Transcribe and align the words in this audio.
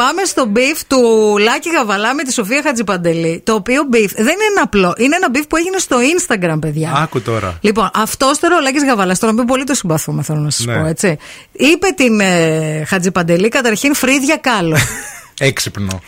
Πάμε 0.00 0.24
στο 0.24 0.44
beef 0.46 0.84
του 0.84 0.98
Λάκη 1.38 1.70
Γαβαλά 1.70 2.14
με 2.14 2.22
τη 2.22 2.32
Σοφία 2.32 2.62
Χατζιπαντελή. 2.64 3.40
Το 3.44 3.54
οποίο 3.54 3.82
beef 3.88 4.12
δεν 4.12 4.24
είναι 4.24 4.60
απλό. 4.62 4.94
Είναι 4.98 5.16
ένα 5.16 5.30
beef 5.30 5.46
που 5.46 5.56
έγινε 5.56 5.78
στο 5.78 5.96
Instagram, 6.16 6.56
παιδιά. 6.60 6.92
Άκου 6.96 7.20
τώρα. 7.22 7.58
Λοιπόν, 7.60 7.90
αυτό 7.94 8.30
τώρα 8.40 8.56
ο 8.56 8.60
Λάκης 8.60 8.84
Γαβαλάς, 8.84 9.18
τον 9.18 9.28
οποίο 9.28 9.44
πολύ 9.44 9.64
το 9.64 9.74
συμπαθούμε, 9.74 10.22
θέλω 10.22 10.38
να 10.38 10.50
σας 10.50 10.66
Ναι. 10.66 10.80
πω, 10.80 10.86
έτσι. 10.86 11.16
Είπε 11.52 11.88
την 11.96 12.20
ε, 12.20 12.84
Χατζιπαντελή 12.86 13.48
καταρχήν 13.48 13.94
Φρύδια 13.94 14.36
Κάλο. 14.36 14.76
Έξυπνο. 15.44 16.00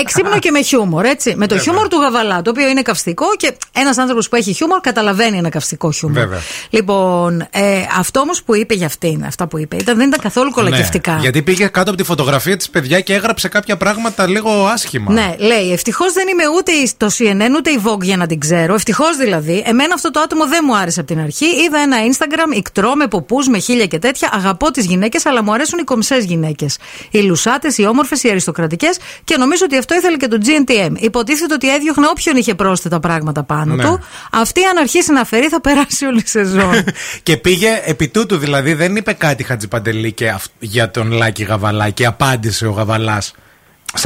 Έξυπνο 0.00 0.38
και 0.38 0.50
με 0.50 0.62
χιούμορ, 0.62 1.04
έτσι. 1.04 1.34
Με 1.36 1.46
το 1.46 1.58
χιούμορ 1.58 1.88
του 1.88 1.96
Γαβαλά, 1.96 2.42
το 2.42 2.50
οποίο 2.50 2.68
είναι 2.68 2.82
καυστικό 2.82 3.26
και 3.36 3.52
ένας 3.72 3.98
άνθρωπος 3.98 4.28
που 4.28 4.36
έχει 4.36 4.52
χιούμορ 4.52 4.80
καταλαβαίνει 4.80 5.36
ένα 5.38 5.48
καυστικό 5.48 5.92
χιούμορ. 5.92 6.18
Βέβαια. 6.18 6.38
Λοιπόν, 6.70 7.40
ε, 7.50 7.82
αυτό 7.98 8.20
όμως 8.20 8.42
που 8.42 8.54
είπε 8.56 8.74
για 8.74 8.86
αυτήν, 8.86 9.24
αυτά 9.24 9.46
που 9.46 9.58
είπε, 9.58 9.76
ήταν, 9.76 9.96
δεν 9.96 10.06
ήταν 10.08 10.20
καθόλου 10.20 10.50
κολακευτικά. 10.50 11.12
Ναι, 11.12 11.20
γιατί 11.20 11.42
πήγε 11.42 11.66
κάτω 11.66 11.90
από 11.90 11.98
τη 11.98 12.04
φωτογραφία 12.04 12.56
της 12.56 12.70
παιδιά 12.70 13.00
και 13.00 13.14
έγραψε 13.14 13.48
κάποια 13.48 13.76
πράγματα 13.76 14.26
λίγο 14.26 14.66
άσχημα. 14.66 15.12
Ναι, 15.12 15.34
λέει, 15.38 15.72
ευτυχώς 15.72 16.12
δεν 16.12 16.28
είμαι 16.28 16.42
ούτε 16.56 16.72
η- 16.72 16.90
το 16.96 17.06
CNN 17.18 17.56
ούτε 17.56 17.70
η 17.70 17.80
Vogue 17.84 18.02
για 18.02 18.16
να 18.16 18.26
την 18.26 18.40
ξέρω. 18.40 18.74
Ευτυχώς 18.74 19.16
δηλαδή. 19.16 19.62
Εμένα 19.66 19.94
αυτό 19.94 20.10
το 20.10 20.20
άτομο 20.20 20.46
δεν 20.48 20.60
μου 20.66 20.76
άρεσε 20.76 21.00
από 21.00 21.08
την 21.14 21.20
αρχή. 21.22 21.44
Είδα 21.44 21.78
ένα 21.78 21.96
Instagram 22.12 22.56
ικτρό 22.56 22.94
με 22.94 23.06
ποπού, 23.06 23.36
με 23.50 23.58
χίλια 23.58 23.86
και 23.86 23.98
τέτοια. 23.98 24.30
Αγαπώ 24.32 24.70
τις 24.70 24.84
γυναίκες, 24.86 25.26
αλλά 25.26 25.42
μου 25.42 25.52
αρέσουν 25.52 25.78
οι 25.78 25.84
κομψέ 25.84 26.16
γυναίκες. 26.16 26.78
Οι 27.10 27.18
λουσάτες, 27.18 27.78
οι 27.78 27.86
όμορφες, 27.86 28.22
οι 28.22 28.28
αριστοκρατικές 28.30 28.78
και 29.24 29.36
νομίζω 29.36 29.64
ότι 29.64 29.76
αυτό 29.76 29.94
ήθελε 29.94 30.16
και 30.16 30.28
το 30.28 30.38
GNTM. 30.44 30.92
Υποτίθεται 30.96 31.54
ότι 31.54 31.74
έδιωχνε 31.74 32.06
όποιον 32.10 32.36
είχε 32.36 32.54
πρόσθετα 32.54 33.00
πράγματα 33.00 33.42
πάνω 33.42 33.74
Ναι. 33.74 33.82
του. 33.84 34.00
Αυτή 34.32 34.64
αν 34.64 34.76
αρχίσει 34.78 35.12
να 35.12 35.24
φέρει 35.24 35.48
θα 35.48 35.60
περάσει 35.60 36.04
όλη 36.04 36.18
η 36.24 36.26
σεζόν. 36.28 36.84
και 37.22 37.36
πήγε 37.36 37.80
επί 37.84 38.08
τούτου, 38.08 38.36
δηλαδή 38.38 38.72
δεν 38.74 38.96
είπε 38.96 39.12
κάτι 39.12 39.42
Χατζιπαντελή 39.42 40.12
και 40.12 40.28
αυ- 40.28 40.52
για 40.58 40.90
τον 40.90 41.10
Λάκη 41.12 41.42
Γαβαλά 41.42 41.90
και 41.90 42.06
απάντησε 42.06 42.66
ο 42.66 42.70
Γαβαλάς 42.70 43.32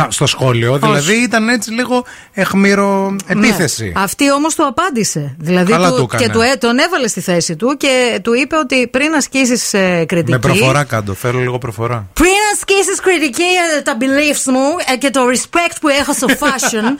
στο 0.09 0.27
σχόλιο. 0.27 0.79
Δηλαδή 0.79 1.23
ήταν 1.23 1.49
έτσι 1.49 1.71
λίγο 1.71 2.05
εχμήρο 2.33 3.17
επίθεση. 3.27 3.85
Ναι. 3.95 4.03
Αυτή 4.03 4.33
όμως 4.33 4.55
το 4.55 4.65
απάντησε. 4.65 5.35
Δηλαδή 5.39 5.73
Καλά 5.73 5.89
του- 5.91 5.97
το 5.97 6.03
έκανε. 6.03 6.23
και 6.25 6.31
του, 6.33 6.41
ε- 6.41 6.57
τον 6.57 6.79
έβαλε 6.79 7.09
στη 7.09 7.21
θέση 7.21 7.57
του 7.57 7.77
και 7.79 8.19
του 8.23 8.35
είπε 8.35 8.57
ότι 8.57 8.89
πριν 8.89 9.15
ασκήσεις 9.15 9.75
ε, 9.75 10.05
κριτική. 10.09 10.31
Με 10.31 10.39
προφορά 10.39 10.85
κάτω, 10.85 11.15
θέλω 11.15 11.39
λίγο 11.39 11.59
προφορά. 11.59 12.07
Πριν 12.13 12.31
ασκήσεις 12.55 13.01
κριτική 13.01 13.43
για 13.43 13.83
τα 13.83 13.97
beliefs 14.01 14.45
μου 14.53 14.65
ε, 14.93 14.97
και 14.97 15.11
το 15.11 15.21
respect 15.33 15.77
που 15.81 15.89
έχω 15.89 16.13
στο 16.13 16.27
fashion, 16.41 16.85
ε, 16.85 16.93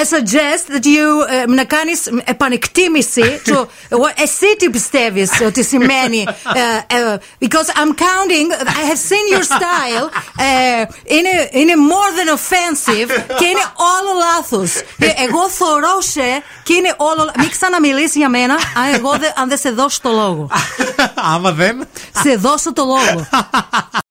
I 0.00 0.02
suggest 0.14 0.72
that 0.74 0.84
you 0.84 1.06
ε, 1.42 1.44
να 1.46 1.64
κάνεις 1.64 2.00
επανεκτίμηση 2.24 3.40
του 3.46 3.68
what- 3.90 4.12
εσύ 4.22 4.56
τι 4.58 4.70
πιστεύεις 4.70 5.30
ότι 5.46 5.64
σημαίνει. 5.64 6.26
ε, 6.54 6.96
ε, 7.12 7.16
because 7.40 7.68
I'm 7.80 7.90
counting, 7.90 8.68
I 8.68 8.82
have 8.90 9.02
seen 9.10 9.36
your 9.36 9.42
style. 9.42 10.08
ε, 10.38 10.84
είναι, 11.16 11.48
είναι 11.52 11.72
more 11.90 12.10
than 12.18 12.32
offensive 12.38 13.08
και 13.38 13.44
είναι 13.44 13.64
όλο 13.76 14.10
λάθος. 14.18 14.72
Εγώ 15.26 15.48
θωρώ 15.50 16.00
σε 16.00 16.42
και 16.62 16.74
είναι 16.74 16.94
όλο. 16.96 17.30
Μην 17.38 17.50
ξαναμιλήσεις 17.50 18.14
για 18.16 18.28
μένα 18.28 18.54
αν, 18.54 18.94
εγώ 18.94 19.10
δεν- 19.10 19.32
αν 19.36 19.48
δεν 19.48 19.58
σε 19.58 19.70
δώσω 19.70 19.98
το 20.02 20.10
λόγο. 20.10 20.50
Άμα 21.34 21.52
δεν. 21.52 21.86
σε 22.22 22.34
δώσω 22.36 22.72
το 22.72 22.84
λόγο. 22.84 23.28